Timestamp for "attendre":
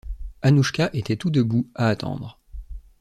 1.89-2.39